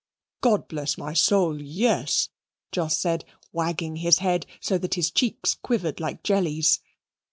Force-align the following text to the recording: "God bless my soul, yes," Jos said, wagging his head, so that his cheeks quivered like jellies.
"God 0.41 0.67
bless 0.67 0.97
my 0.97 1.13
soul, 1.13 1.61
yes," 1.61 2.29
Jos 2.71 2.97
said, 2.97 3.23
wagging 3.51 3.97
his 3.97 4.17
head, 4.17 4.47
so 4.59 4.79
that 4.79 4.95
his 4.95 5.11
cheeks 5.11 5.53
quivered 5.53 5.99
like 5.99 6.23
jellies. 6.23 6.79